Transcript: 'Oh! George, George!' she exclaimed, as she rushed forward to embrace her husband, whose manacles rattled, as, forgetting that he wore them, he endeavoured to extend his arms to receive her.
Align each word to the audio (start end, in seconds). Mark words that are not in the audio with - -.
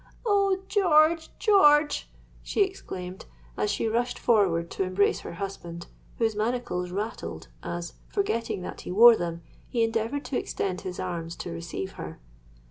'Oh! 0.25 0.63
George, 0.67 1.29
George!' 1.37 2.09
she 2.41 2.63
exclaimed, 2.63 3.25
as 3.55 3.69
she 3.69 3.87
rushed 3.87 4.17
forward 4.17 4.71
to 4.71 4.81
embrace 4.81 5.19
her 5.19 5.33
husband, 5.33 5.85
whose 6.17 6.35
manacles 6.35 6.89
rattled, 6.89 7.49
as, 7.61 7.93
forgetting 8.07 8.63
that 8.63 8.81
he 8.81 8.91
wore 8.91 9.15
them, 9.15 9.43
he 9.69 9.83
endeavoured 9.83 10.25
to 10.25 10.39
extend 10.39 10.81
his 10.81 10.99
arms 10.99 11.35
to 11.35 11.51
receive 11.51 11.91
her. 12.01 12.19